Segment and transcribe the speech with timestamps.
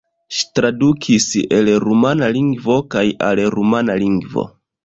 [0.35, 1.27] Ŝi tradukis
[1.59, 4.49] el rumana lingvo kaj al rumana lingvo.